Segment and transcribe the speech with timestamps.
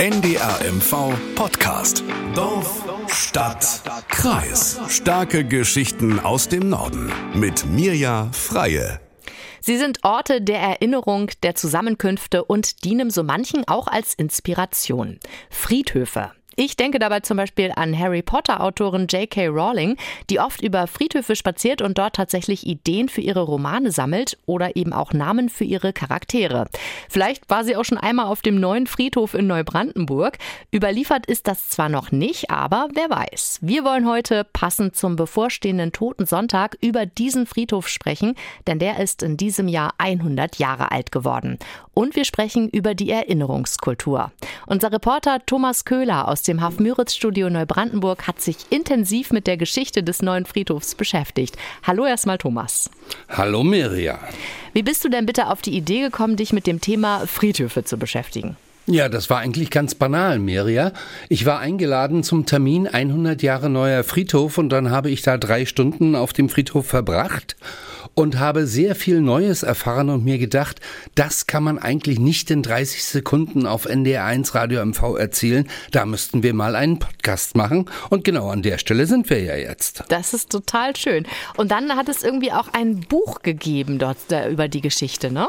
[0.00, 2.04] NDRMV Podcast.
[2.32, 4.78] Dorf, Stadt, Kreis.
[4.86, 7.12] Starke Geschichten aus dem Norden.
[7.34, 9.00] Mit Mirja Freie.
[9.60, 15.18] Sie sind Orte der Erinnerung, der Zusammenkünfte und dienen so manchen auch als Inspiration.
[15.50, 16.30] Friedhöfe.
[16.60, 19.46] Ich denke dabei zum Beispiel an Harry Potter-Autorin J.K.
[19.46, 19.96] Rowling,
[20.28, 24.92] die oft über Friedhöfe spaziert und dort tatsächlich Ideen für ihre Romane sammelt oder eben
[24.92, 26.66] auch Namen für ihre Charaktere.
[27.08, 30.36] Vielleicht war sie auch schon einmal auf dem neuen Friedhof in Neubrandenburg.
[30.74, 33.60] Überliefert ist das zwar noch nicht, aber wer weiß.
[33.62, 38.34] Wir wollen heute passend zum bevorstehenden Toten Sonntag über diesen Friedhof sprechen,
[38.66, 41.56] denn der ist in diesem Jahr 100 Jahre alt geworden.
[41.98, 44.30] Und wir sprechen über die Erinnerungskultur.
[44.66, 50.22] Unser Reporter Thomas Köhler aus dem Haf-Müritz-Studio Neubrandenburg hat sich intensiv mit der Geschichte des
[50.22, 51.56] neuen Friedhofs beschäftigt.
[51.82, 52.88] Hallo erstmal Thomas.
[53.28, 54.20] Hallo Mirja.
[54.74, 57.98] Wie bist du denn bitte auf die Idee gekommen, dich mit dem Thema Friedhöfe zu
[57.98, 58.56] beschäftigen?
[58.90, 60.92] Ja, das war eigentlich ganz banal, Mirja.
[61.28, 65.66] Ich war eingeladen zum Termin 100 Jahre neuer Friedhof und dann habe ich da drei
[65.66, 67.54] Stunden auf dem Friedhof verbracht
[68.14, 70.80] und habe sehr viel Neues erfahren und mir gedacht,
[71.14, 75.68] das kann man eigentlich nicht in 30 Sekunden auf NDR1 Radio MV erzählen.
[75.90, 77.90] Da müssten wir mal einen Podcast machen.
[78.08, 80.04] Und genau an der Stelle sind wir ja jetzt.
[80.08, 81.26] Das ist total schön.
[81.58, 84.16] Und dann hat es irgendwie auch ein Buch gegeben dort
[84.50, 85.46] über die Geschichte, ne?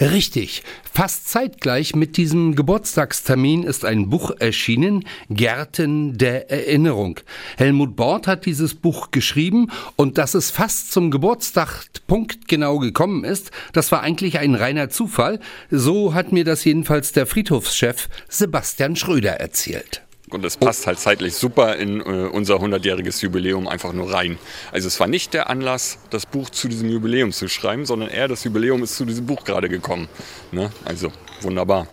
[0.00, 0.62] Richtig.
[0.92, 7.20] Fast zeitgleich mit diesem Geburtstagstermin ist ein Buch erschienen, Gärten der Erinnerung.
[7.56, 13.50] Helmut Bort hat dieses Buch geschrieben und dass es fast zum Geburtstag punktgenau gekommen ist,
[13.72, 15.40] das war eigentlich ein reiner Zufall.
[15.70, 20.05] So hat mir das jedenfalls der Friedhofschef Sebastian Schröder erzählt.
[20.30, 24.38] Und es passt halt zeitlich super in äh, unser 100-jähriges Jubiläum einfach nur rein.
[24.72, 28.26] Also es war nicht der Anlass, das Buch zu diesem Jubiläum zu schreiben, sondern eher
[28.26, 30.08] das Jubiläum ist zu diesem Buch gerade gekommen.
[30.50, 30.72] Ne?
[30.84, 31.86] Also wunderbar.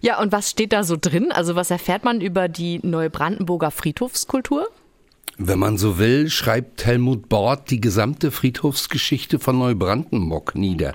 [0.00, 1.30] Ja, und was steht da so drin?
[1.30, 4.68] Also was erfährt man über die Neubrandenburger Friedhofskultur?
[5.40, 10.94] Wenn man so will, schreibt Helmut Bort die gesamte Friedhofsgeschichte von Neubrandenburg nieder.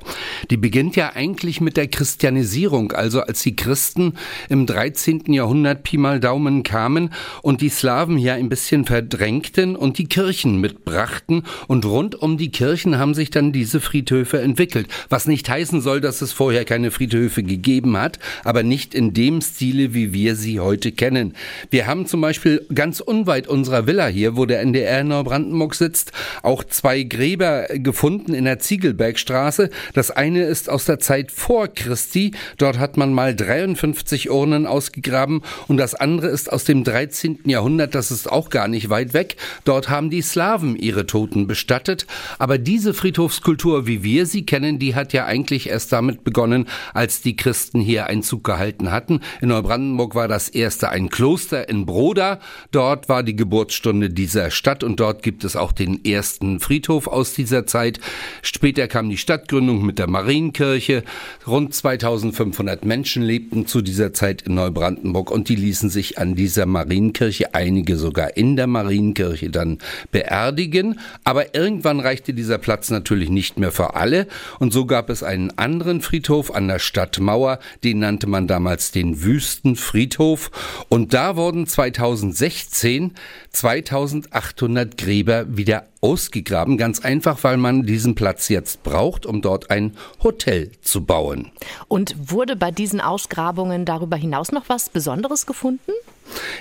[0.51, 4.15] Die beginnt ja eigentlich mit der Christianisierung, also als die Christen
[4.49, 5.31] im 13.
[5.31, 10.59] Jahrhundert Pi mal Daumen kamen und die Slawen hier ein bisschen verdrängten und die Kirchen
[10.59, 14.87] mitbrachten und rund um die Kirchen haben sich dann diese Friedhöfe entwickelt.
[15.07, 19.39] Was nicht heißen soll, dass es vorher keine Friedhöfe gegeben hat, aber nicht in dem
[19.39, 21.33] Stile, wie wir sie heute kennen.
[21.69, 26.11] Wir haben zum Beispiel ganz unweit unserer Villa hier wo der NDR in Neubrandenburg sitzt,
[26.41, 29.69] auch zwei Gräber gefunden in der Ziegelbergstraße.
[29.93, 32.31] Das eine ist aus der Zeit vor Christi.
[32.57, 37.39] Dort hat man mal 53 Urnen ausgegraben und das andere ist aus dem 13.
[37.45, 37.95] Jahrhundert.
[37.95, 39.35] Das ist auch gar nicht weit weg.
[39.63, 42.05] Dort haben die Slawen ihre Toten bestattet.
[42.39, 47.21] Aber diese Friedhofskultur, wie wir sie kennen, die hat ja eigentlich erst damit begonnen, als
[47.21, 49.21] die Christen hier Einzug gehalten hatten.
[49.41, 52.39] In Neubrandenburg war das erste ein Kloster in Broda.
[52.71, 57.07] Dort war die Geburtsstunde die dieser Stadt und dort gibt es auch den ersten Friedhof
[57.07, 57.99] aus dieser Zeit.
[58.41, 61.03] Später kam die Stadtgründung mit der Marienkirche.
[61.45, 66.65] Rund 2500 Menschen lebten zu dieser Zeit in Neubrandenburg und die ließen sich an dieser
[66.65, 69.79] Marienkirche, einige sogar in der Marienkirche dann
[70.13, 71.01] beerdigen.
[71.25, 74.27] Aber irgendwann reichte dieser Platz natürlich nicht mehr für alle
[74.59, 79.21] und so gab es einen anderen Friedhof an der Stadtmauer, den nannte man damals den
[79.21, 80.49] Wüstenfriedhof
[80.87, 83.11] und da wurden 2016
[83.51, 89.69] 2000 1800 Gräber wieder ausgegraben, ganz einfach, weil man diesen Platz jetzt braucht, um dort
[89.69, 91.51] ein Hotel zu bauen.
[91.87, 95.91] Und wurde bei diesen Ausgrabungen darüber hinaus noch was Besonderes gefunden?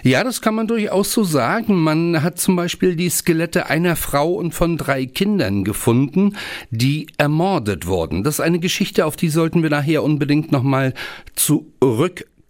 [0.03, 1.81] Ja, das kann man durchaus so sagen.
[1.81, 6.37] Man hat zum Beispiel die Skelette einer Frau und von drei Kindern gefunden,
[6.71, 8.25] die ermordet wurden.
[8.25, 10.95] Das ist eine Geschichte, auf die sollten wir nachher unbedingt nochmal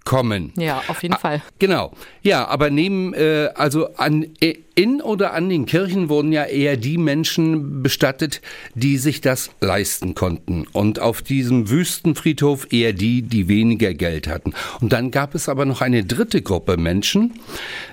[0.02, 0.52] zurückkommen.
[0.56, 1.42] Ja, auf jeden Fall.
[1.58, 1.92] Genau.
[2.22, 4.26] Ja, aber neben, äh, also an,
[4.74, 8.40] in oder an den Kirchen wurden ja eher die Menschen bestattet,
[8.74, 10.66] die sich das leisten konnten.
[10.72, 14.54] Und auf diesem Wüstenfriedhof eher die, die weniger Geld hatten.
[14.80, 17.34] Und dann gab es aber noch eine dritte Gruppe Menschen,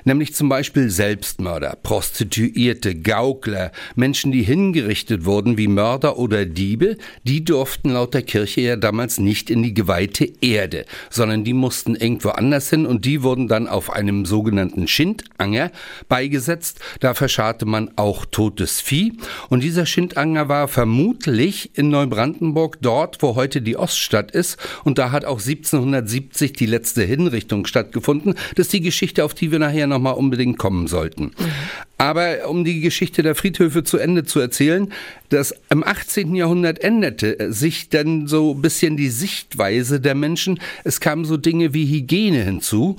[0.06, 6.98] nämlich zum Beispiel Selbstmörder, Prostituierte, Gaukler, Menschen, die hingerichtet wurden wie Mörder oder Diebe.
[7.24, 11.96] Die durften laut der Kirche ja damals nicht in die geweihte Erde, sondern die mussten
[12.00, 15.72] irgendwo anders hin und die wurden dann auf einem sogenannten Schindanger
[16.08, 16.80] beigesetzt.
[17.00, 19.18] Da verscharrte man auch totes Vieh.
[19.50, 24.58] Und dieser Schindanger war vermutlich in Neubrandenburg, dort, wo heute die Oststadt ist.
[24.84, 28.36] Und da hat auch 1770 die letzte Hinrichtung stattgefunden.
[28.56, 31.32] Das ist die Geschichte, auf die wir nachher nochmal unbedingt kommen sollten.
[31.38, 31.89] Mhm.
[32.00, 34.92] Aber um die Geschichte der Friedhöfe zu Ende zu erzählen,
[35.28, 36.34] das im 18.
[36.34, 40.62] Jahrhundert änderte sich dann so ein bisschen die Sichtweise der Menschen.
[40.86, 42.96] Es kamen so Dinge wie Hygiene hinzu.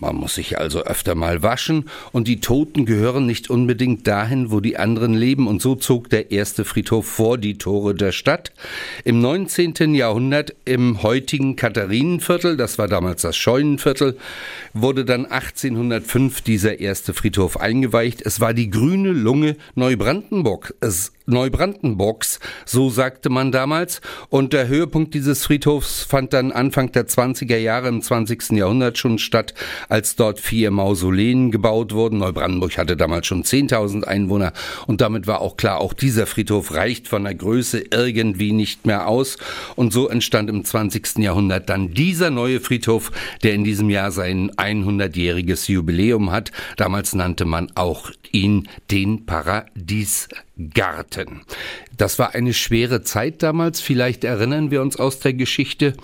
[0.00, 4.60] Man muss sich also öfter mal waschen und die Toten gehören nicht unbedingt dahin, wo
[4.60, 8.50] die anderen leben und so zog der erste Friedhof vor die Tore der Stadt.
[9.04, 9.94] Im 19.
[9.94, 14.16] Jahrhundert im heutigen Katharinenviertel, das war damals das Scheunenviertel,
[14.72, 18.22] wurde dann 1805 dieser erste Friedhof eingeweicht.
[18.22, 20.74] Es war die grüne Lunge Neubrandenburg.
[20.80, 24.00] Es Neubrandenburgs, so sagte man damals.
[24.28, 28.50] Und der Höhepunkt dieses Friedhofs fand dann Anfang der 20er Jahre im 20.
[28.52, 29.54] Jahrhundert schon statt,
[29.88, 32.18] als dort vier Mausoleen gebaut wurden.
[32.18, 34.52] Neubrandenburg hatte damals schon 10.000 Einwohner
[34.86, 39.06] und damit war auch klar, auch dieser Friedhof reicht von der Größe irgendwie nicht mehr
[39.06, 39.38] aus.
[39.76, 41.18] Und so entstand im 20.
[41.18, 43.12] Jahrhundert dann dieser neue Friedhof,
[43.42, 46.52] der in diesem Jahr sein 100-jähriges Jubiläum hat.
[46.76, 49.26] Damals nannte man auch ihn den
[50.68, 51.42] Paradiesgarten.
[51.96, 53.80] Das war eine schwere Zeit damals.
[53.80, 55.94] Vielleicht erinnern wir uns aus der Geschichte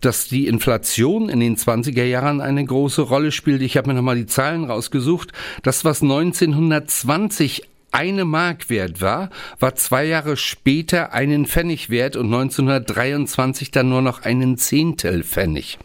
[0.00, 3.62] dass die Inflation in den 20er Jahren eine große Rolle spielt.
[3.62, 5.32] Ich habe mir nochmal die Zahlen rausgesucht.
[5.62, 12.26] Das, was 1920 eine Mark wert war, war zwei Jahre später einen Pfennig wert und
[12.26, 15.78] 1923 dann nur noch einen Zehntel Pfennig.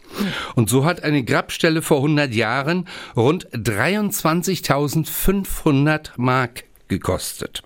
[0.54, 7.64] Und so hat eine Grabstelle vor 100 Jahren rund 23.500 Mark gekostet.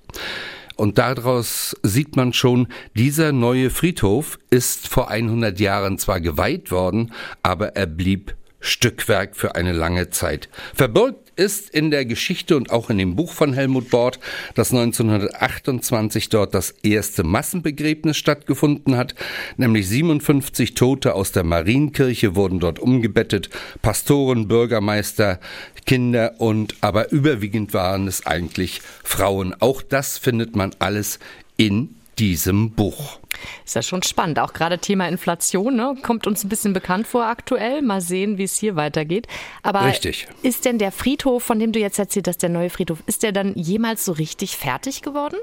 [0.75, 7.13] Und daraus sieht man schon, dieser neue Friedhof ist vor 100 Jahren zwar geweiht worden,
[7.43, 10.49] aber er blieb Stückwerk für eine lange Zeit.
[10.73, 14.19] Verbirgt ist in der Geschichte und auch in dem Buch von Helmut Bord,
[14.56, 19.15] dass 1928 dort das erste Massenbegräbnis stattgefunden hat,
[19.57, 23.50] nämlich 57 Tote aus der Marienkirche wurden dort umgebettet,
[23.81, 25.39] Pastoren, Bürgermeister,
[25.85, 29.53] Kinder und aber überwiegend waren es eigentlich Frauen.
[29.59, 31.19] Auch das findet man alles
[31.57, 33.19] in diesem Buch.
[33.65, 34.39] Ist ja schon spannend.
[34.39, 35.95] Auch gerade Thema Inflation ne?
[36.01, 37.81] kommt uns ein bisschen bekannt vor aktuell.
[37.81, 39.27] Mal sehen, wie es hier weitergeht.
[39.63, 40.27] Aber richtig.
[40.42, 43.31] ist denn der Friedhof, von dem du jetzt erzählt hast, der neue Friedhof, ist der
[43.31, 45.38] dann jemals so richtig fertig geworden?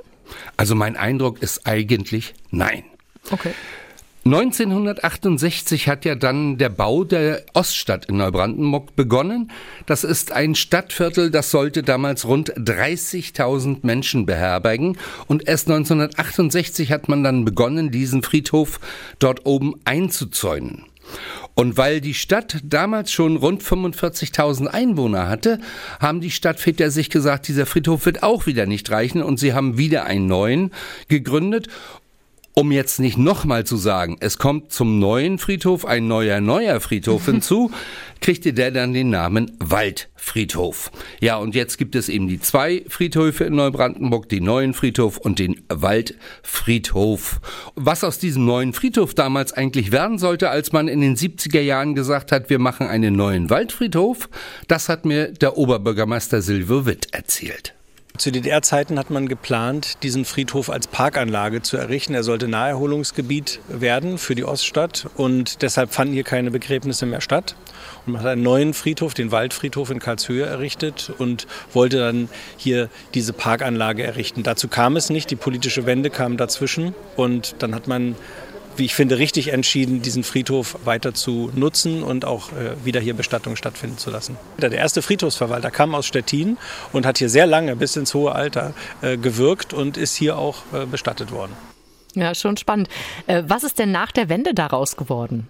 [0.57, 2.85] Also mein Eindruck ist eigentlich nein.
[3.31, 3.53] Okay.
[4.27, 9.51] 1968 hat ja dann der Bau der Oststadt in Neubrandenburg begonnen.
[9.87, 14.99] Das ist ein Stadtviertel, das sollte damals rund 30.000 Menschen beherbergen.
[15.27, 18.79] Und erst 1968 hat man dann begonnen, diesen Friedhof
[19.21, 20.85] dort oben einzuzäunen.
[21.55, 25.59] Und weil die Stadt damals schon rund 45.000 Einwohner hatte,
[25.99, 29.77] haben die Stadtväter sich gesagt, dieser Friedhof wird auch wieder nicht reichen und sie haben
[29.77, 30.73] wieder einen neuen
[31.09, 31.69] gegründet
[32.61, 37.25] um jetzt nicht nochmal zu sagen, es kommt zum neuen Friedhof ein neuer, neuer Friedhof
[37.25, 37.71] hinzu,
[38.21, 40.91] kriegte der dann den Namen Waldfriedhof.
[41.21, 45.39] Ja, und jetzt gibt es eben die zwei Friedhöfe in Neubrandenburg, den neuen Friedhof und
[45.39, 47.41] den Waldfriedhof.
[47.77, 51.95] Was aus diesem neuen Friedhof damals eigentlich werden sollte, als man in den 70er Jahren
[51.95, 54.29] gesagt hat, wir machen einen neuen Waldfriedhof,
[54.69, 57.73] das hat mir der Oberbürgermeister Silvio Witt erzählt.
[58.21, 62.13] Zu DDR-Zeiten hat man geplant, diesen Friedhof als Parkanlage zu errichten.
[62.13, 67.57] Er sollte Naherholungsgebiet werden für die Oststadt und deshalb fanden hier keine Begräbnisse mehr statt.
[68.05, 72.29] Und man hat einen neuen Friedhof, den Waldfriedhof in Karlshöhe errichtet und wollte dann
[72.59, 74.43] hier diese Parkanlage errichten.
[74.43, 78.17] Dazu kam es nicht, die politische Wende kam dazwischen und dann hat man
[78.81, 83.15] wie ich finde, richtig entschieden, diesen Friedhof weiter zu nutzen und auch äh, wieder hier
[83.15, 84.37] Bestattung stattfinden zu lassen.
[84.59, 86.57] Der erste Friedhofsverwalter kam aus Stettin
[86.93, 88.73] und hat hier sehr lange, bis ins hohe Alter,
[89.03, 91.53] äh, gewirkt und ist hier auch äh, bestattet worden.
[92.15, 92.89] Ja, schon spannend.
[93.27, 95.47] Äh, was ist denn nach der Wende daraus geworden?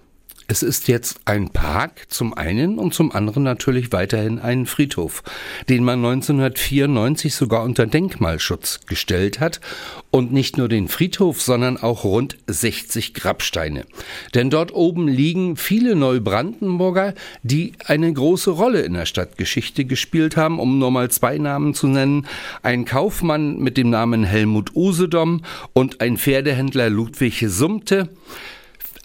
[0.51, 5.23] Es ist jetzt ein Park zum einen und zum anderen natürlich weiterhin ein Friedhof,
[5.69, 9.61] den man 1994 sogar unter Denkmalschutz gestellt hat
[10.11, 13.85] und nicht nur den Friedhof, sondern auch rund 60 Grabsteine.
[14.35, 17.15] Denn dort oben liegen viele Neubrandenburger,
[17.45, 21.87] die eine große Rolle in der Stadtgeschichte gespielt haben, um nur mal zwei Namen zu
[21.87, 22.27] nennen.
[22.65, 25.43] Ein Kaufmann mit dem Namen Helmut Usedom
[25.75, 28.09] und ein Pferdehändler Ludwig Sumte.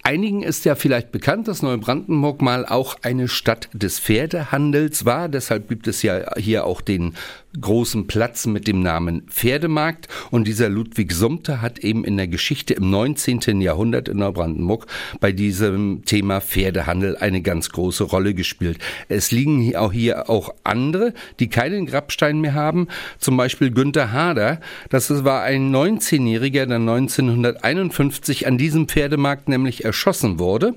[0.06, 5.30] Einigen ist ja vielleicht bekannt, dass Neubrandenburg mal auch eine Stadt des Pferdehandels war.
[5.30, 7.16] Deshalb gibt es ja hier auch den
[7.60, 10.08] großen Platz mit dem Namen Pferdemarkt.
[10.32, 13.62] Und dieser Ludwig Sumter hat eben in der Geschichte im 19.
[13.62, 14.88] Jahrhundert in Neubrandenburg
[15.20, 18.80] bei diesem Thema Pferdehandel eine ganz große Rolle gespielt.
[19.10, 22.88] Es liegen auch, hier auch andere, die keinen Grabstein mehr haben.
[23.20, 24.60] Zum Beispiel Günther Hader.
[24.90, 30.76] Das war ein 19-Jähriger, der 1951 an diesem Pferdemarkt nämlich erschossen wurde.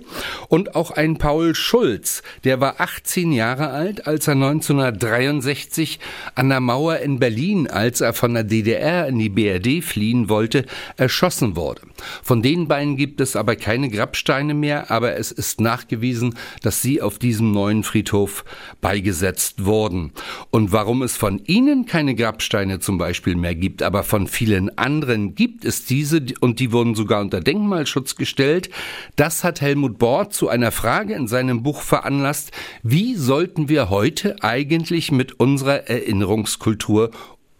[0.48, 5.98] Und auch ein Paul Schulz, der war 18 Jahre alt, als er 1963
[6.34, 10.66] an der Mauer in Berlin, als er von der DDR in die BRD fliehen wollte,
[10.98, 11.80] erschossen wurde.
[12.22, 17.00] Von den beiden gibt es aber keine Grabsteine mehr, aber es ist nachgewiesen, dass sie
[17.00, 18.44] auf diesem neuen Friedhof
[18.82, 20.12] beigesetzt wurden.
[20.50, 25.34] Und warum es von ihnen keine Grabsteine zum Beispiel mehr gibt, aber von vielen anderen
[25.34, 28.68] gibt es diese und die wurden sogar unter Denkmalschutz gestellt,
[29.16, 34.36] das hat Helmut Bort zu einer Frage in seinem Buch veranlasst, wie sollten wir heute
[34.42, 36.57] eigentlich mit unserer Erinnerungskultur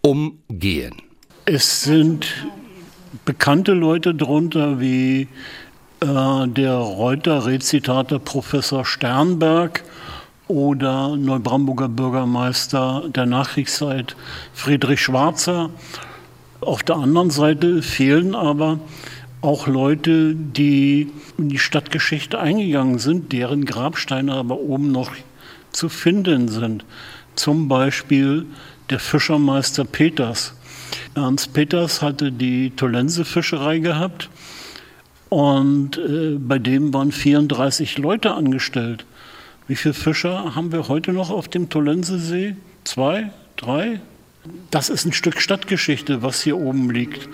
[0.02, 0.94] umgehen?
[1.44, 2.26] Es sind
[3.24, 5.28] bekannte Leute drunter wie
[6.00, 9.82] äh, der Reuter-Rezitator Professor Sternberg
[10.46, 14.16] oder Neubrandenburger Bürgermeister der Nachkriegszeit
[14.52, 15.70] Friedrich Schwarzer.
[16.60, 18.78] Auf der anderen Seite fehlen aber
[19.40, 25.12] auch Leute, die in die Stadtgeschichte eingegangen sind, deren Grabsteine aber oben noch
[25.70, 26.84] zu finden sind.
[27.36, 28.46] Zum Beispiel
[28.90, 30.54] der Fischermeister Peters.
[31.14, 34.30] Ernst Peters hatte die Tolense-Fischerei gehabt
[35.28, 39.04] und äh, bei dem waren 34 Leute angestellt.
[39.66, 42.56] Wie viele Fischer haben wir heute noch auf dem Tolensesee?
[42.84, 43.30] Zwei?
[43.56, 44.00] Drei?
[44.70, 47.28] Das ist ein Stück Stadtgeschichte, was hier oben liegt.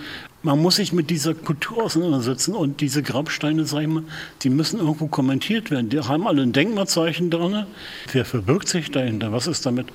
[0.45, 4.03] Man muss sich mit dieser Kultur auseinandersetzen und diese Grabsteine, sag ich mal,
[4.43, 5.89] die müssen irgendwo kommentiert werden.
[5.89, 7.65] Die haben alle ein Denkmalzeichen dran.
[8.13, 9.33] Wer verbirgt sich dahinter?
[9.33, 9.87] Was ist damit?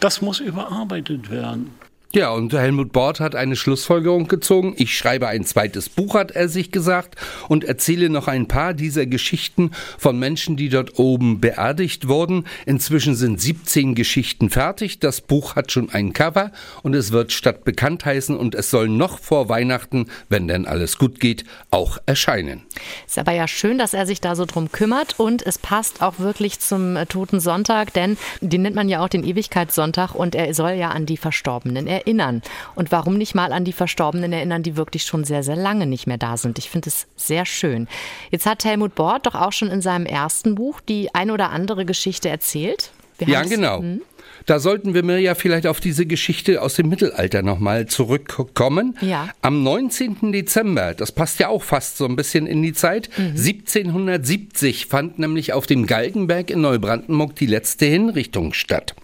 [0.00, 1.70] Das muss überarbeitet werden.
[2.12, 4.74] Ja, und Helmut Bort hat eine Schlussfolgerung gezogen.
[4.78, 7.14] Ich schreibe ein zweites Buch, hat er sich gesagt,
[7.46, 12.46] und erzähle noch ein paar dieser Geschichten von Menschen, die dort oben beerdigt wurden.
[12.66, 14.98] Inzwischen sind 17 Geschichten fertig.
[14.98, 16.50] Das Buch hat schon ein Cover
[16.82, 20.98] und es wird statt bekannt heißen und es soll noch vor Weihnachten, wenn denn alles
[20.98, 22.62] gut geht, auch erscheinen.
[23.06, 26.18] Ist aber ja schön, dass er sich da so drum kümmert und es passt auch
[26.18, 30.72] wirklich zum Toten Sonntag, denn den nennt man ja auch den Ewigkeitssonntag und er soll
[30.72, 32.42] ja an die Verstorbenen erinnern erinnern.
[32.74, 36.06] Und warum nicht mal an die Verstorbenen erinnern, die wirklich schon sehr, sehr lange nicht
[36.06, 36.58] mehr da sind?
[36.58, 37.88] Ich finde es sehr schön.
[38.30, 41.84] Jetzt hat Helmut Bort doch auch schon in seinem ersten Buch die ein oder andere
[41.84, 42.90] Geschichte erzählt.
[43.18, 43.80] Wir ja, genau.
[43.80, 44.00] Hm?
[44.46, 48.96] Da sollten wir mir ja vielleicht auf diese Geschichte aus dem Mittelalter nochmal zurückkommen.
[49.00, 49.28] Ja.
[49.42, 50.32] Am 19.
[50.32, 53.36] Dezember, das passt ja auch fast so ein bisschen in die Zeit, mhm.
[53.36, 58.94] 1770 fand nämlich auf dem Galgenberg in Neubrandenburg die letzte Hinrichtung statt.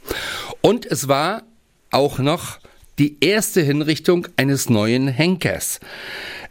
[0.62, 1.42] Und es war
[1.90, 2.58] auch noch
[2.98, 5.80] die erste Hinrichtung eines neuen Henkers.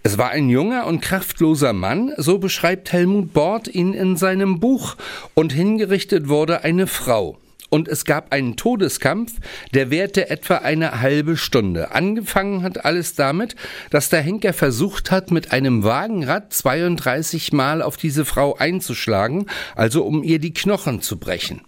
[0.03, 4.95] Es war ein junger und kraftloser Mann, so beschreibt Helmut Bort ihn in seinem Buch,
[5.33, 7.39] und hingerichtet wurde eine Frau.
[7.69, 9.33] Und es gab einen Todeskampf,
[9.73, 11.91] der währte etwa eine halbe Stunde.
[11.91, 13.55] Angefangen hat alles damit,
[13.89, 20.03] dass der Henker versucht hat, mit einem Wagenrad 32 Mal auf diese Frau einzuschlagen, also
[20.03, 21.61] um ihr die Knochen zu brechen.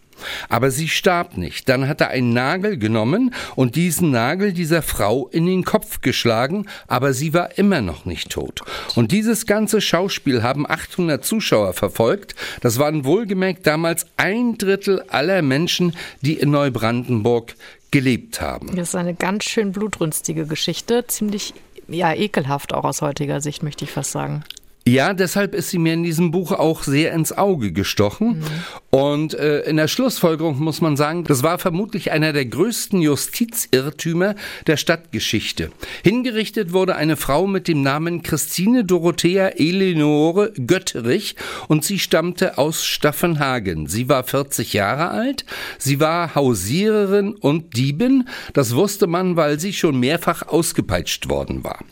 [0.49, 1.69] Aber sie starb nicht.
[1.69, 6.65] Dann hat er einen Nagel genommen und diesen Nagel dieser Frau in den Kopf geschlagen,
[6.87, 8.61] aber sie war immer noch nicht tot.
[8.95, 12.35] Und dieses ganze Schauspiel haben 800 Zuschauer verfolgt.
[12.61, 17.55] Das waren wohlgemerkt damals ein Drittel aller Menschen, die in Neubrandenburg
[17.91, 18.75] gelebt haben.
[18.75, 21.53] Das ist eine ganz schön blutrünstige Geschichte, ziemlich
[21.87, 24.43] ja ekelhaft auch aus heutiger Sicht, möchte ich fast sagen.
[24.87, 28.39] Ja, deshalb ist sie mir in diesem Buch auch sehr ins Auge gestochen.
[28.39, 28.43] Mhm.
[28.89, 34.35] Und äh, in der Schlussfolgerung muss man sagen, das war vermutlich einer der größten Justizirrtümer
[34.65, 35.71] der Stadtgeschichte.
[36.03, 41.35] Hingerichtet wurde eine Frau mit dem Namen Christine Dorothea Eleonore Götterich
[41.67, 43.87] und sie stammte aus Staffenhagen.
[43.87, 45.45] Sie war 40 Jahre alt,
[45.77, 48.29] sie war Hausiererin und Diebin.
[48.53, 51.83] Das wusste man, weil sie schon mehrfach ausgepeitscht worden war.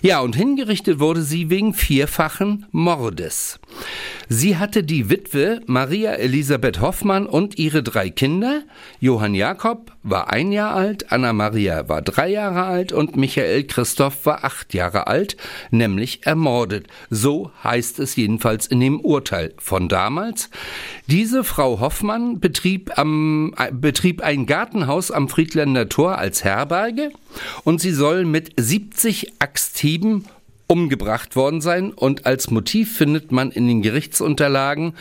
[0.00, 1.72] Ja, und hingerichtet wurde sie wegen
[2.32, 3.60] vierfachen Mordes.
[4.28, 8.62] Sie hatte die Witwe Maria Elisabeth Hoffmann und ihre drei Kinder.
[9.00, 14.24] Johann Jakob war ein Jahr alt, Anna Maria war drei Jahre alt und Michael Christoph
[14.24, 15.36] war acht Jahre alt,
[15.70, 16.86] nämlich ermordet.
[17.10, 20.48] So heißt es jedenfalls in dem Urteil von damals.
[21.08, 27.10] Diese Frau Hoffmann betrieb, am, äh, betrieb ein Gartenhaus am Friedländer Tor als Herberge
[27.64, 30.24] und sie soll mit 70 Axthieben
[30.72, 34.94] umgebracht worden sein und als Motiv findet man in den Gerichtsunterlagen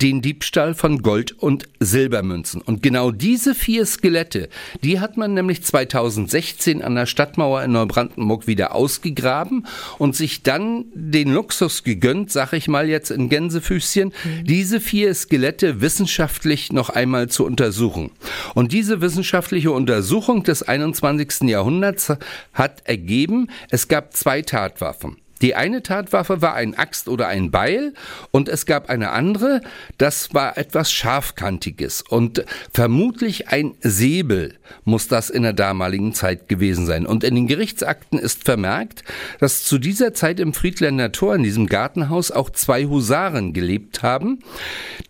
[0.00, 2.60] den Diebstahl von Gold- und Silbermünzen.
[2.60, 4.48] Und genau diese vier Skelette,
[4.84, 9.66] die hat man nämlich 2016 an der Stadtmauer in Neubrandenburg wieder ausgegraben
[9.98, 14.44] und sich dann den Luxus gegönnt, sag ich mal jetzt in Gänsefüßchen, mhm.
[14.44, 18.12] diese vier Skelette wissenschaftlich noch einmal zu untersuchen.
[18.54, 21.48] Und diese wissenschaftliche Untersuchung des 21.
[21.48, 22.12] Jahrhunderts
[22.52, 25.15] hat ergeben, es gab zwei Tatwaffen.
[25.42, 27.92] Die eine Tatwaffe war ein Axt oder ein Beil
[28.30, 29.60] und es gab eine andere,
[29.98, 34.54] das war etwas Scharfkantiges und vermutlich ein Säbel
[34.84, 37.06] muss das in der damaligen Zeit gewesen sein.
[37.06, 39.04] Und in den Gerichtsakten ist vermerkt,
[39.40, 44.40] dass zu dieser Zeit im Friedländer Tor in diesem Gartenhaus auch zwei Husaren gelebt haben,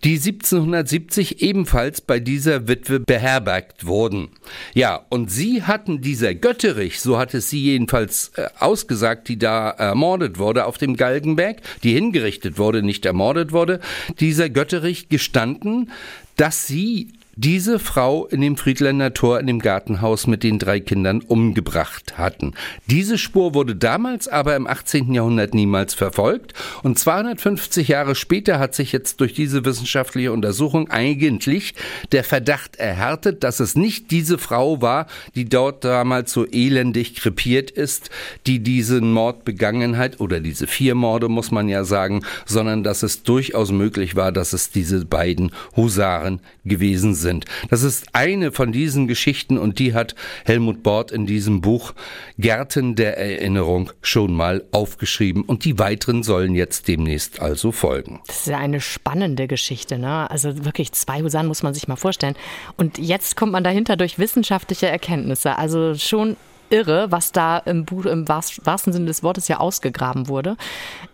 [0.04, 4.28] die 1770 ebenfalls bei dieser Witwe beherbergt wurden.
[4.74, 9.70] Ja, und sie hatten dieser Götterich, so hat es sie jedenfalls äh, ausgesagt, die da
[9.70, 13.80] ermordet wurde auf dem Galgenberg, die hingerichtet wurde, nicht ermordet wurde,
[14.20, 15.90] dieser Götterich gestanden,
[16.36, 21.20] dass sie diese Frau in dem Friedländer Tor in dem Gartenhaus mit den drei Kindern
[21.20, 22.54] umgebracht hatten.
[22.86, 25.12] Diese Spur wurde damals aber im 18.
[25.12, 31.74] Jahrhundert niemals verfolgt und 250 Jahre später hat sich jetzt durch diese wissenschaftliche Untersuchung eigentlich
[32.10, 37.70] der Verdacht erhärtet, dass es nicht diese Frau war, die dort damals so elendig krepiert
[37.70, 38.08] ist,
[38.46, 43.02] die diesen Mord begangen hat oder diese vier Morde muss man ja sagen, sondern dass
[43.02, 47.44] es durchaus möglich war, dass es diese beiden Husaren gewesen sind sind.
[47.70, 50.14] Das ist eine von diesen Geschichten und die hat
[50.44, 51.92] Helmut Bort in diesem Buch
[52.38, 58.20] Gärten der Erinnerung schon mal aufgeschrieben und die weiteren sollen jetzt demnächst also folgen.
[58.28, 60.30] Das ist ja eine spannende Geschichte, ne?
[60.30, 62.36] Also wirklich zwei Husaren muss man sich mal vorstellen.
[62.76, 65.58] Und jetzt kommt man dahinter durch wissenschaftliche Erkenntnisse.
[65.58, 66.36] Also schon
[66.70, 70.56] irre, was da im Buch im wahrsten Sinne des Wortes ja ausgegraben wurde.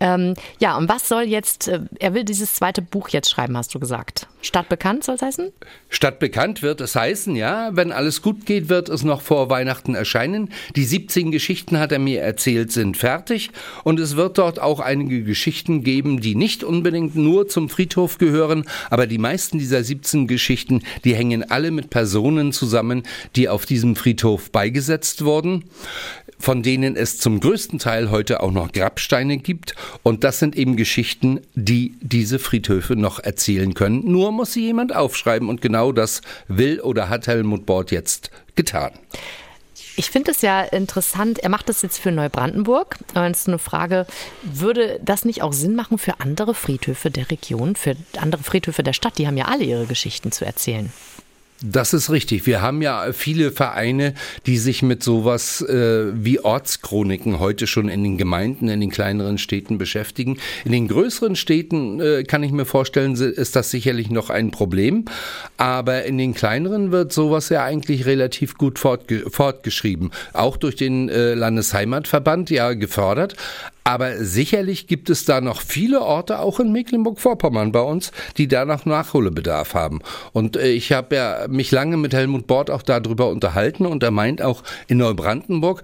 [0.01, 3.75] Ähm, ja, und was soll jetzt, äh, er will dieses zweite Buch jetzt schreiben, hast
[3.75, 4.27] du gesagt.
[4.41, 5.53] Stadt bekannt soll es heißen?
[5.89, 7.71] Stadt bekannt wird es heißen, ja.
[7.73, 10.51] Wenn alles gut geht, wird es noch vor Weihnachten erscheinen.
[10.75, 13.51] Die 17 Geschichten, hat er mir erzählt, sind fertig.
[13.85, 18.65] Und es wird dort auch einige Geschichten geben, die nicht unbedingt nur zum Friedhof gehören.
[18.91, 23.03] Aber die meisten dieser 17 Geschichten, die hängen alle mit Personen zusammen,
[23.37, 25.65] die auf diesem Friedhof beigesetzt wurden worden,
[26.39, 29.75] von denen es zum größten Teil heute auch noch Grabsteine gibt.
[30.03, 34.11] Und das sind eben Geschichten, die diese Friedhöfe noch erzählen können.
[34.11, 38.93] Nur muss sie jemand aufschreiben und genau das will oder hat Helmut Bord jetzt getan.
[39.95, 42.97] Ich finde es ja interessant, er macht das jetzt für Neubrandenburg.
[43.13, 44.07] Aber es ist eine Frage,
[44.43, 48.95] würde das nicht auch Sinn machen für andere Friedhöfe der Region, für andere Friedhöfe der
[48.95, 49.19] Stadt?
[49.19, 50.91] Die haben ja alle ihre Geschichten zu erzählen.
[51.65, 52.47] Das ist richtig.
[52.47, 54.15] Wir haben ja viele Vereine,
[54.47, 59.39] die sich mit sowas äh, wie Ortschroniken heute schon in den Gemeinden, in den kleineren
[59.39, 60.39] Städten beschäftigen.
[60.65, 65.05] In den größeren Städten äh, kann ich mir vorstellen, ist das sicherlich noch ein Problem.
[65.57, 70.11] Aber in den kleineren wird sowas ja eigentlich relativ gut fortge fortgeschrieben.
[70.33, 73.37] Auch durch den äh, Landesheimatverband ja gefördert.
[73.85, 78.65] Aber sicherlich gibt es da noch viele Orte, auch in Mecklenburg-Vorpommern bei uns, die da
[78.65, 80.01] noch Nachholbedarf haben.
[80.33, 84.13] Und äh, ich habe ja mich lange mit Helmut Bort auch darüber unterhalten und er
[84.13, 85.83] meint auch in Neubrandenburg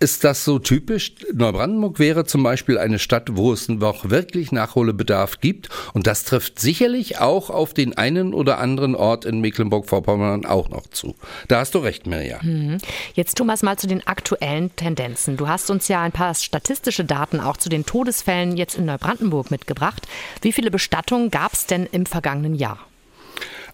[0.00, 1.12] ist das so typisch?
[1.32, 5.68] Neubrandenburg wäre zum Beispiel eine Stadt, wo es noch wirklich Nachholbedarf gibt.
[5.92, 10.86] Und das trifft sicherlich auch auf den einen oder anderen Ort in Mecklenburg-Vorpommern auch noch
[10.86, 11.14] zu.
[11.48, 12.38] Da hast du recht, Mirja.
[12.42, 12.78] Mhm.
[13.14, 15.36] Jetzt Thomas mal zu den aktuellen Tendenzen.
[15.36, 19.50] Du hast uns ja ein paar statistische Daten auch zu den Todesfällen jetzt in Neubrandenburg
[19.50, 20.08] mitgebracht.
[20.40, 22.89] Wie viele Bestattungen gab es denn im vergangenen Jahr?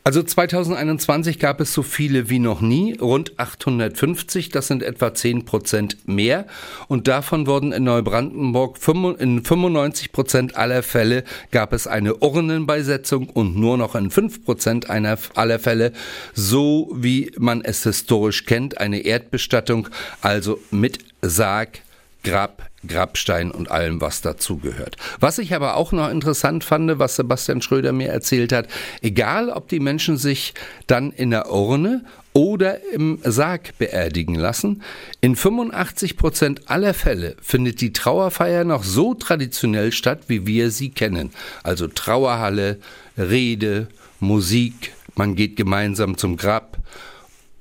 [0.07, 5.45] Also 2021 gab es so viele wie noch nie, rund 850, das sind etwa 10
[5.45, 6.47] Prozent mehr.
[6.87, 8.79] Und davon wurden in Neubrandenburg
[9.19, 14.89] in 95 Prozent aller Fälle gab es eine Urnenbeisetzung und nur noch in 5 Prozent
[14.89, 15.93] aller Fälle,
[16.35, 19.89] so wie man es historisch kennt, eine Erdbestattung,
[20.21, 21.81] also mit Sarg,
[22.23, 24.97] Grab, Grabstein und allem, was dazugehört.
[25.21, 28.69] Was ich aber auch noch interessant fand, was Sebastian Schröder mir erzählt hat,
[29.03, 30.55] egal ob die Menschen sich
[30.87, 34.83] dann in der Urne oder im Sarg beerdigen lassen,
[35.23, 40.91] in 85 Prozent aller Fälle findet die Trauerfeier noch so traditionell statt, wie wir sie
[40.91, 41.31] kennen.
[41.63, 42.79] Also Trauerhalle,
[43.17, 43.89] Rede,
[44.21, 46.77] Musik, man geht gemeinsam zum Grab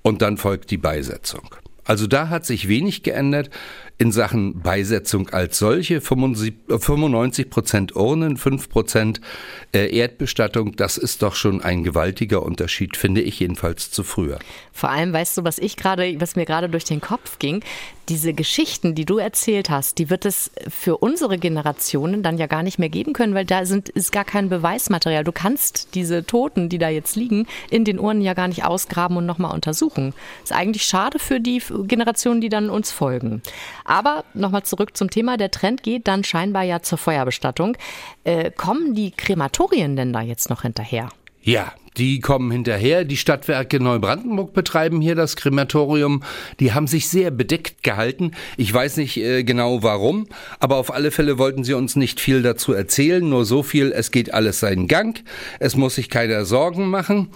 [0.01, 1.55] und dann folgt die Beisetzung.
[1.85, 3.49] Also da hat sich wenig geändert
[3.97, 6.01] in Sachen Beisetzung als solche.
[6.01, 9.21] 95 Prozent Urnen, 5 Prozent
[9.73, 14.39] äh, Erdbestattung, das ist doch schon ein gewaltiger Unterschied, finde ich jedenfalls zu früher.
[14.71, 17.63] Vor allem, weißt du, was ich gerade, was mir gerade durch den Kopf ging,
[18.10, 22.63] diese Geschichten, die du erzählt hast, die wird es für unsere Generationen dann ja gar
[22.63, 25.24] nicht mehr geben können, weil da sind, ist gar kein Beweismaterial.
[25.24, 29.18] Du kannst diese Toten, die da jetzt liegen, in den Urnen ja gar nicht ausgraben
[29.18, 30.13] und nochmal untersuchen.
[30.44, 33.41] Ist eigentlich schade für die Generationen, die dann uns folgen.
[33.84, 35.38] Aber nochmal zurück zum Thema.
[35.38, 37.78] Der Trend geht dann scheinbar ja zur Feuerbestattung.
[38.24, 41.10] Äh, kommen die Krematorien denn da jetzt noch hinterher?
[41.41, 43.05] Ja, die kommen hinterher.
[43.05, 46.23] Die Stadtwerke Neubrandenburg betreiben hier das Krematorium.
[46.60, 48.31] Die haben sich sehr bedeckt gehalten.
[48.58, 50.27] Ich weiß nicht äh, genau warum,
[50.60, 53.27] aber auf alle Fälle wollten sie uns nicht viel dazu erzählen.
[53.27, 55.23] Nur so viel, es geht alles seinen Gang.
[55.60, 57.29] Es muss sich keiner Sorgen machen.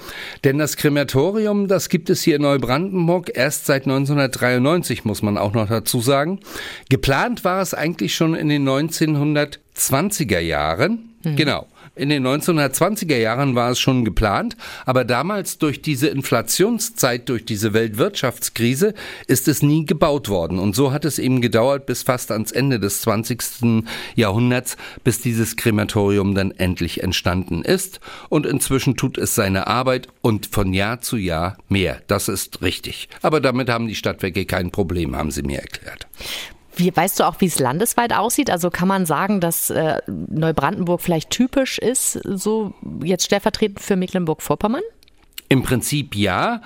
[0.44, 5.54] Denn das Krematorium, das gibt es hier in Neubrandenburg erst seit 1993, muss man auch
[5.54, 6.40] noch dazu sagen.
[6.90, 11.16] Geplant war es eigentlich schon in den 1920er Jahren.
[11.24, 11.36] Mhm.
[11.36, 11.68] Genau.
[12.00, 17.74] In den 1920er Jahren war es schon geplant, aber damals durch diese Inflationszeit, durch diese
[17.74, 18.94] Weltwirtschaftskrise
[19.28, 20.60] ist es nie gebaut worden.
[20.60, 23.84] Und so hat es eben gedauert bis fast ans Ende des 20.
[24.16, 28.00] Jahrhunderts, bis dieses Krematorium dann endlich entstanden ist.
[28.30, 32.02] Und inzwischen tut es seine Arbeit und von Jahr zu Jahr mehr.
[32.08, 33.10] Das ist richtig.
[33.22, 36.08] Aber damit haben die Stadtwerke kein Problem, haben sie mir erklärt.
[36.80, 38.50] Wie, weißt du auch, wie es landesweit aussieht?
[38.50, 44.82] Also kann man sagen, dass äh, Neubrandenburg vielleicht typisch ist, so jetzt stellvertretend für Mecklenburg-Vorpommern?
[45.50, 46.62] Im Prinzip ja.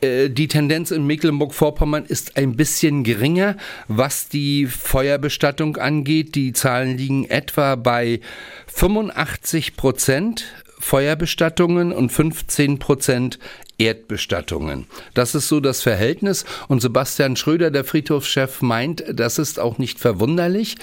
[0.00, 3.56] Äh, die Tendenz in Mecklenburg-Vorpommern ist ein bisschen geringer,
[3.88, 6.34] was die Feuerbestattung angeht.
[6.34, 8.20] Die Zahlen liegen etwa bei
[8.66, 10.44] 85 Prozent
[10.78, 13.38] Feuerbestattungen und 15 Prozent
[13.78, 14.86] Erdbestattungen.
[15.14, 19.98] Das ist so das Verhältnis und Sebastian Schröder, der Friedhofschef, meint, das ist auch nicht
[19.98, 20.76] verwunderlich,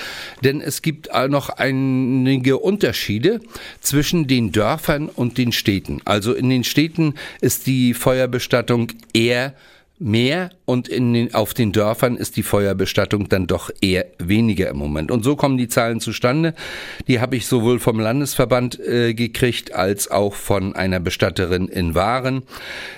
[0.43, 3.39] denn es gibt noch einige Unterschiede
[3.80, 6.01] zwischen den Dörfern und den Städten.
[6.06, 9.54] Also in den Städten ist die Feuerbestattung eher
[10.02, 14.78] mehr und in den, auf den Dörfern ist die Feuerbestattung dann doch eher weniger im
[14.78, 15.12] Moment.
[15.12, 16.56] Und so kommen die Zahlen zustande.
[17.08, 22.42] Die habe ich sowohl vom Landesverband äh, gekriegt als auch von einer Bestatterin in Waren,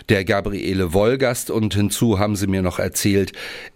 [0.08, 1.52] der Gabriele Wolgast.
[1.52, 3.34] Und hinzu haben sie mir noch erzählt,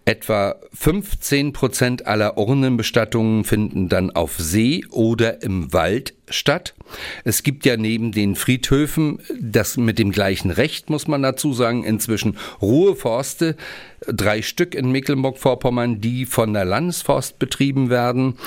[0.08, 6.76] etwa 15 Prozent aller Urnenbestattungen finden dann auf See oder im Wald statt.
[7.26, 11.84] Es gibt ja neben den Friedhöfen, das mit dem gleichen Recht, muss man dazu sagen,
[11.84, 13.58] inzwischen Ruheforste,
[14.06, 18.38] drei Stück in Mecklenburg-Vorpommern, die von der Landesforst betrieben werden.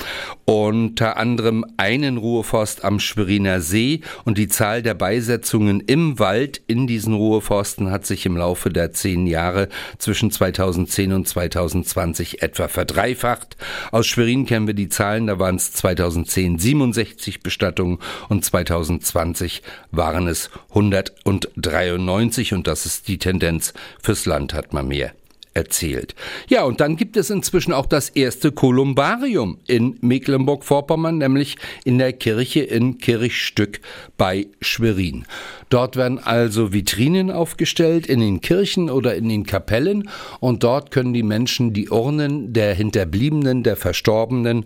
[0.45, 4.01] Unter anderem einen Ruheforst am Schweriner See.
[4.23, 8.91] Und die Zahl der Beisetzungen im Wald in diesen Ruheforsten hat sich im Laufe der
[8.91, 13.57] zehn Jahre zwischen 2010 und 2020 etwa verdreifacht.
[13.91, 19.61] Aus Schwerin kennen wir die Zahlen, da waren es 2010 67 Bestattungen und 2020
[19.91, 23.73] waren es 193 und das ist die Tendenz.
[24.01, 25.11] Fürs Land hat man mehr
[25.53, 26.15] erzählt.
[26.47, 32.13] Ja, und dann gibt es inzwischen auch das erste Kolumbarium in Mecklenburg-Vorpommern, nämlich in der
[32.13, 33.81] Kirche in Kirchstück
[34.17, 35.25] bei Schwerin.
[35.69, 40.09] Dort werden also Vitrinen aufgestellt in den Kirchen oder in den Kapellen
[40.39, 44.65] und dort können die Menschen die Urnen der Hinterbliebenen, der Verstorbenen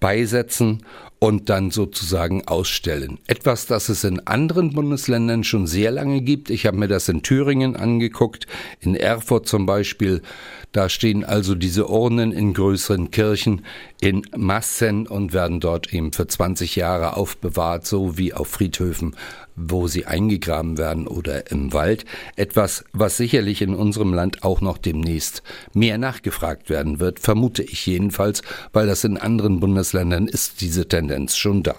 [0.00, 0.82] beisetzen
[1.26, 3.18] und dann sozusagen ausstellen.
[3.26, 6.50] Etwas, das es in anderen Bundesländern schon sehr lange gibt.
[6.50, 8.46] Ich habe mir das in Thüringen angeguckt,
[8.78, 10.22] in Erfurt zum Beispiel.
[10.70, 13.64] Da stehen also diese Urnen in größeren Kirchen
[14.00, 19.16] in Massen und werden dort eben für 20 Jahre aufbewahrt, so wie auf Friedhöfen,
[19.56, 22.04] wo sie eingegraben werden oder im Wald.
[22.36, 25.42] Etwas, was sicherlich in unserem Land auch noch demnächst
[25.72, 28.42] mehr nachgefragt werden wird, vermute ich jedenfalls,
[28.72, 31.74] weil das in anderen Bundesländern ist diese Tendenz schon da.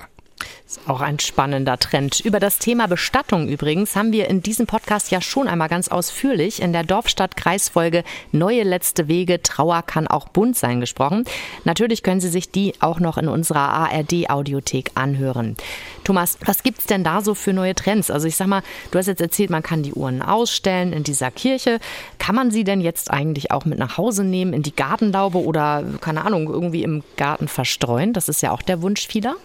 [0.65, 2.19] Ist auch ein spannender Trend.
[2.19, 6.62] Über das Thema Bestattung übrigens haben wir in diesem Podcast ja schon einmal ganz ausführlich
[6.62, 11.25] in der Dorfstadt-Kreisfolge Neue letzte Wege, Trauer kann auch bunt sein gesprochen.
[11.63, 15.55] Natürlich können Sie sich die auch noch in unserer ARD-Audiothek anhören.
[16.03, 18.12] Thomas, was gibt's denn da so für neue Trends?
[18.12, 21.31] Also ich sag mal, du hast jetzt erzählt, man kann die Uhren ausstellen in dieser
[21.31, 21.79] Kirche.
[22.17, 25.83] Kann man sie denn jetzt eigentlich auch mit nach Hause nehmen, in die Gartenlaube oder,
[26.01, 28.13] keine Ahnung, irgendwie im Garten verstreuen?
[28.13, 29.36] Das ist ja auch der Wunsch vieler.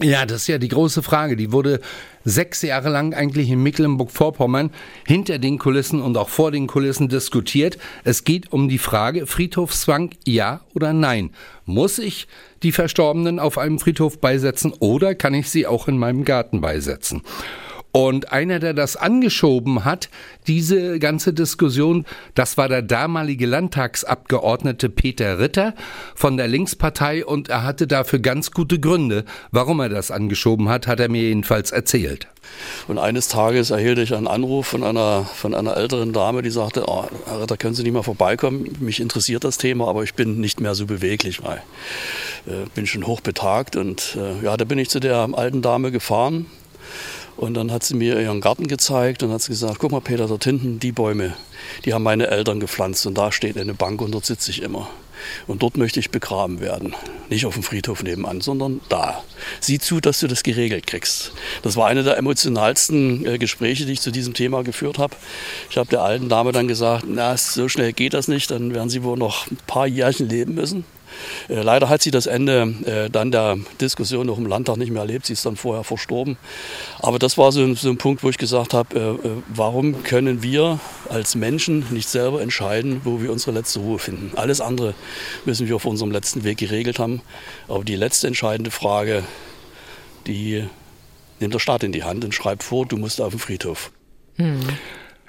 [0.00, 1.36] Ja, das ist ja die große Frage.
[1.36, 1.80] Die wurde
[2.24, 4.70] sechs Jahre lang eigentlich in Mecklenburg-Vorpommern
[5.06, 7.76] hinter den Kulissen und auch vor den Kulissen diskutiert.
[8.02, 11.30] Es geht um die Frage, Friedhofszwang ja oder nein.
[11.66, 12.26] Muss ich
[12.62, 17.22] die Verstorbenen auf einem Friedhof beisetzen oder kann ich sie auch in meinem Garten beisetzen?
[17.92, 20.08] Und einer, der das angeschoben hat,
[20.46, 25.74] diese ganze Diskussion, das war der damalige Landtagsabgeordnete Peter Ritter
[26.14, 29.26] von der Linkspartei und er hatte dafür ganz gute Gründe.
[29.50, 32.28] Warum er das angeschoben hat, hat er mir jedenfalls erzählt.
[32.88, 36.84] Und eines Tages erhielt ich einen Anruf von einer, von einer älteren Dame, die sagte,
[36.88, 38.74] oh, Herr Ritter, können Sie nicht mal vorbeikommen?
[38.80, 41.62] Mich interessiert das Thema, aber ich bin nicht mehr so beweglich, weil
[42.46, 43.76] äh, bin schon hochbetagt.
[43.76, 46.46] Und äh, ja, da bin ich zu der alten Dame gefahren
[47.36, 50.44] und dann hat sie mir ihren Garten gezeigt und hat gesagt, guck mal Peter, dort
[50.44, 51.34] hinten die Bäume,
[51.84, 54.88] die haben meine Eltern gepflanzt und da steht eine Bank und dort sitze ich immer.
[55.46, 56.94] und dort möchte ich begraben werden.
[57.30, 59.22] Nicht auf dem Friedhof nebenan, sondern da.
[59.60, 61.32] Sieh zu, dass du das geregelt kriegst.
[61.62, 65.16] Das war eine der emotionalsten äh, Gespräche, die ich zu diesem Thema geführt habe.
[65.70, 68.90] Ich habe der alten Dame dann gesagt, na, so schnell geht das nicht, dann werden
[68.90, 70.84] Sie wohl noch ein paar Jährchen leben müssen.
[71.48, 75.02] Äh, leider hat sie das Ende äh, dann der Diskussion noch im Landtag nicht mehr
[75.02, 75.26] erlebt.
[75.26, 76.36] Sie ist dann vorher verstorben.
[77.00, 80.80] Aber das war so, so ein Punkt, wo ich gesagt habe, äh, warum können wir
[81.08, 84.32] als Menschen nicht selber entscheiden, wo wir unsere letzte Ruhe finden?
[84.36, 84.94] Alles andere
[85.44, 87.20] müssen wir auf unserem letzten Weg geregelt haben.
[87.68, 89.24] Aber die letzte entscheidende Frage,
[90.26, 90.64] die
[91.40, 93.90] nimmt der Staat in die Hand und schreibt vor, du musst auf den Friedhof.
[94.36, 94.60] Hm.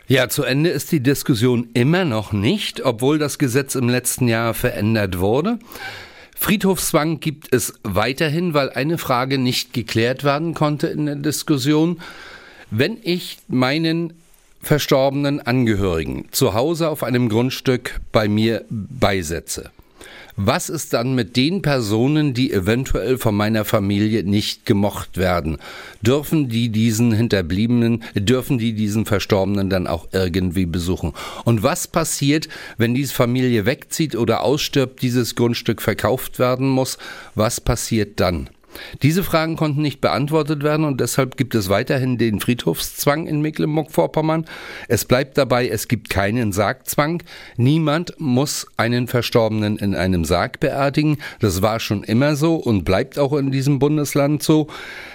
[0.07, 4.53] Ja, zu Ende ist die Diskussion immer noch nicht, obwohl das Gesetz im letzten Jahr
[4.53, 5.59] verändert wurde.
[6.35, 12.01] Friedhofszwang gibt es weiterhin, weil eine Frage nicht geklärt werden konnte in der Diskussion.
[12.69, 14.13] Wenn ich meinen
[14.61, 19.71] verstorbenen Angehörigen zu Hause auf einem Grundstück bei mir beisetze,
[20.35, 25.57] was ist dann mit den Personen, die eventuell von meiner Familie nicht gemocht werden?
[26.01, 31.13] Dürfen die diesen Hinterbliebenen, dürfen die diesen Verstorbenen dann auch irgendwie besuchen?
[31.45, 36.97] Und was passiert, wenn diese Familie wegzieht oder ausstirbt, dieses Grundstück verkauft werden muss?
[37.35, 38.49] Was passiert dann?
[39.01, 44.45] Diese Fragen konnten nicht beantwortet werden und deshalb gibt es weiterhin den Friedhofszwang in Mecklenburg-Vorpommern.
[44.87, 47.23] Es bleibt dabei, es gibt keinen Sargzwang.
[47.57, 51.17] Niemand muss einen Verstorbenen in einem Sarg beerdigen.
[51.39, 54.67] Das war schon immer so und bleibt auch in diesem Bundesland so.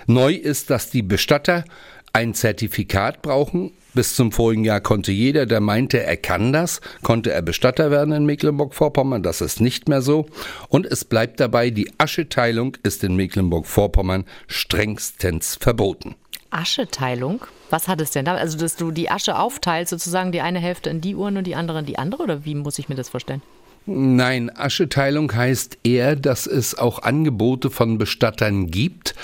[0.07, 1.64] Neu ist, dass die Bestatter
[2.12, 7.33] ein Zertifikat brauchen bis zum vorigen Jahr konnte jeder, der meinte, er kann das, konnte
[7.33, 9.25] er Bestatter werden in Mecklenburg-Vorpommern.
[9.25, 10.27] Das ist nicht mehr so.
[10.69, 16.15] Und es bleibt dabei, die Ascheteilung ist in Mecklenburg-Vorpommern strengstens verboten.
[16.51, 17.45] Ascheteilung?
[17.71, 18.37] Was hat es denn da?
[18.37, 21.57] Also, dass du die Asche aufteilst, sozusagen die eine Hälfte in die Urne und die
[21.57, 22.23] andere in die andere?
[22.23, 23.43] Oder wie muss ich mir das vorstellen?
[23.85, 29.17] Nein, Ascheteilung heißt eher, dass es auch Angebote von Bestattern gibt,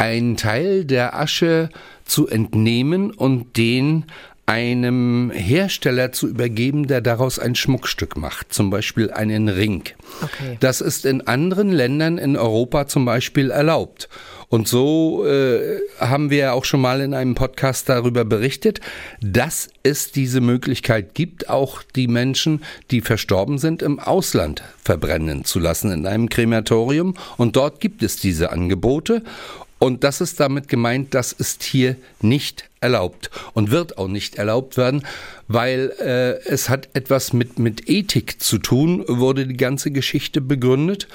[0.00, 1.68] einen Teil der Asche
[2.06, 4.06] zu entnehmen und den
[4.46, 9.84] einem Hersteller zu übergeben, der daraus ein Schmuckstück macht, zum Beispiel einen Ring.
[10.22, 10.56] Okay.
[10.58, 14.08] Das ist in anderen Ländern in Europa zum Beispiel erlaubt.
[14.48, 18.80] Und so äh, haben wir ja auch schon mal in einem Podcast darüber berichtet,
[19.20, 25.60] dass es diese Möglichkeit gibt, auch die Menschen, die verstorben sind, im Ausland verbrennen zu
[25.60, 27.14] lassen in einem Krematorium.
[27.36, 29.22] Und dort gibt es diese Angebote.
[29.82, 34.76] Und das ist damit gemeint, das ist hier nicht erlaubt und wird auch nicht erlaubt
[34.76, 35.06] werden,
[35.48, 41.08] weil äh, es hat etwas mit, mit Ethik zu tun, wurde die ganze Geschichte begründet.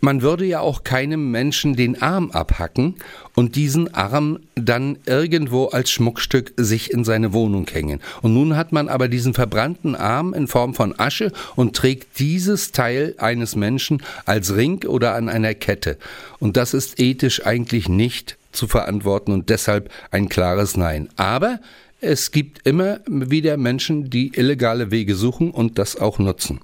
[0.00, 2.96] Man würde ja auch keinem Menschen den Arm abhacken
[3.34, 8.00] und diesen Arm dann irgendwo als Schmuckstück sich in seine Wohnung hängen.
[8.22, 12.72] Und nun hat man aber diesen verbrannten Arm in Form von Asche und trägt dieses
[12.72, 15.96] Teil eines Menschen als Ring oder an einer Kette.
[16.38, 21.08] Und das ist ethisch eigentlich nicht zu verantworten und deshalb ein klares Nein.
[21.16, 21.60] Aber
[22.00, 26.60] es gibt immer wieder Menschen, die illegale Wege suchen und das auch nutzen.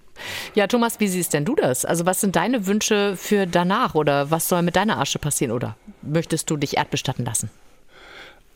[0.55, 1.85] Ja, Thomas, wie siehst denn du das?
[1.85, 5.77] Also was sind deine Wünsche für danach oder was soll mit deiner Asche passieren oder
[6.03, 7.50] möchtest du dich erdbestatten lassen?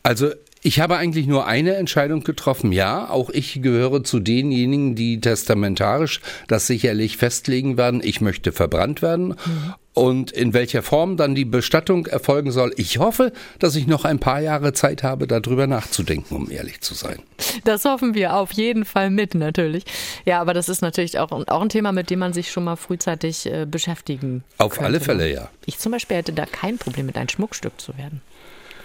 [0.03, 0.31] Also
[0.63, 2.73] ich habe eigentlich nur eine Entscheidung getroffen.
[2.73, 8.01] Ja, auch ich gehöre zu denjenigen, die testamentarisch das sicherlich festlegen werden.
[8.03, 9.29] Ich möchte verbrannt werden.
[9.29, 9.75] Mhm.
[9.95, 14.21] Und in welcher Form dann die Bestattung erfolgen soll, ich hoffe, dass ich noch ein
[14.21, 17.19] paar Jahre Zeit habe, darüber nachzudenken, um ehrlich zu sein.
[17.65, 19.83] Das hoffen wir auf jeden Fall mit, natürlich.
[20.25, 22.77] Ja, aber das ist natürlich auch, auch ein Thema, mit dem man sich schon mal
[22.77, 24.85] frühzeitig äh, beschäftigen Auf könnte.
[24.87, 25.51] alle Fälle, ja.
[25.67, 28.23] Ich zum Beispiel hätte da kein Problem mit, ein Schmuckstück zu werden.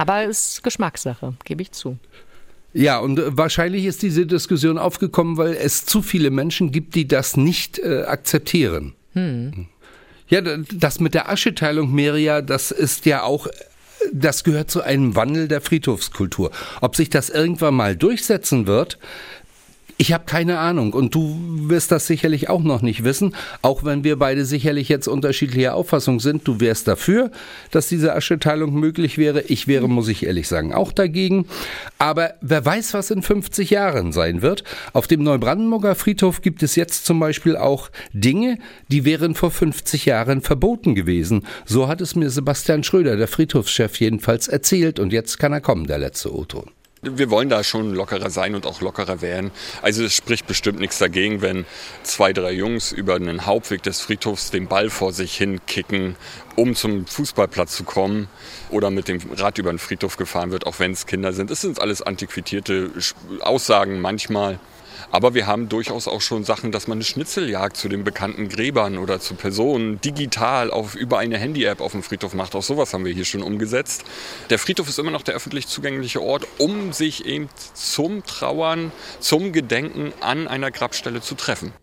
[0.04, 1.98] Aber es ist Geschmackssache, gebe ich zu.
[2.74, 7.08] Ja, und äh, wahrscheinlich ist diese Diskussion aufgekommen, weil es zu viele Menschen gibt, die
[7.08, 8.96] das nicht äh, akzeptieren.
[9.14, 9.68] Hm.
[10.28, 13.48] Ja, das mit der Ascheteilung, Meria, das ist ja auch
[14.12, 16.52] das gehört zu einem Wandel der Friedhofskultur.
[16.82, 19.00] Ob sich das irgendwann mal durchsetzen wird,
[20.04, 21.40] ich habe keine Ahnung und du
[21.70, 26.20] wirst das sicherlich auch noch nicht wissen, auch wenn wir beide sicherlich jetzt unterschiedlicher Auffassung
[26.20, 26.46] sind.
[26.46, 27.32] Du wärst dafür,
[27.72, 29.44] dass diese Ascheteilung möglich wäre.
[29.44, 31.46] Ich wäre, muss ich ehrlich sagen, auch dagegen.
[32.00, 34.66] Aber wer weiß, was in 50 Jahren sein wird.
[34.92, 38.58] Auf dem Neubrandenburger Friedhof gibt es jetzt zum Beispiel auch Dinge,
[38.90, 41.48] die wären vor 50 Jahren verboten gewesen.
[41.64, 45.00] So hat es mir Sebastian Schröder, der Friedhofschef, jedenfalls erzählt.
[45.00, 46.72] Und jetzt kann er kommen, der letzte O-Ton
[47.04, 49.52] wir wollen da schon lockerer sein und auch lockerer werden.
[49.82, 51.66] Also es spricht bestimmt nichts dagegen, wenn
[52.04, 56.16] zwei, drei Jungs über einen Hauptweg des Friedhofs den Ball vor sich hin kicken,
[56.56, 58.30] um zum Fußballplatz zu kommen
[58.70, 61.52] oder mit dem Rad über den Friedhof gefahren wird, auch wenn es Kinder sind.
[61.52, 62.92] Es sind alles antiquierte
[63.42, 64.60] Aussagen manchmal.
[65.14, 68.98] Aber wir haben durchaus auch schon Sachen, dass man eine Schnitzeljagd zu den bekannten Gräbern
[68.98, 72.56] oder zu Personen digital auf, über eine Handy-App auf dem Friedhof macht.
[72.56, 74.06] Auch sowas haben wir hier schon umgesetzt.
[74.50, 79.54] Der Friedhof ist immer noch der öffentlich zugängliche Ort, um sich eben zum Trauern, zum
[79.54, 81.74] Gedenken an einer Grabstelle zu treffen.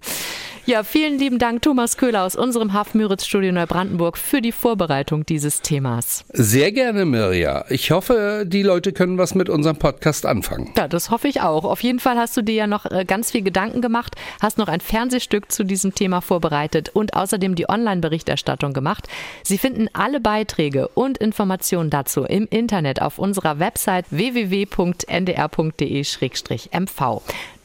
[0.71, 6.25] Ja, vielen lieben Dank, Thomas Köhler aus unserem Hafen-Müritz-Studio Neubrandenburg für die Vorbereitung dieses Themas.
[6.33, 7.65] Sehr gerne, Mirja.
[7.71, 10.73] Ich hoffe, die Leute können was mit unserem Podcast anfangen.
[10.77, 11.65] Ja, das hoffe ich auch.
[11.65, 14.69] Auf jeden Fall hast du dir ja noch äh, ganz viel Gedanken gemacht, hast noch
[14.69, 19.09] ein Fernsehstück zu diesem Thema vorbereitet und außerdem die Online-Berichterstattung gemacht.
[19.43, 24.71] Sie finden alle Beiträge und Informationen dazu im Internet auf unserer Website www.ndr.de-mv.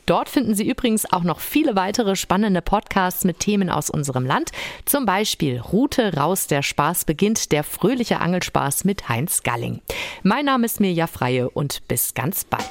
[0.05, 4.51] Dort finden Sie übrigens auch noch viele weitere spannende Podcasts mit Themen aus unserem Land.
[4.85, 9.81] Zum Beispiel Route raus, der Spaß beginnt, der fröhliche Angelspaß mit Heinz Galling.
[10.23, 12.65] Mein Name ist Mirja Freie und bis ganz bald.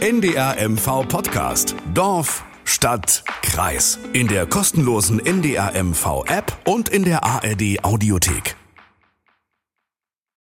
[0.00, 1.74] NDR MV Podcast.
[1.94, 3.98] Dorf, Stadt, Kreis.
[4.12, 8.56] In der kostenlosen NDR MV App und in der ARD Audiothek.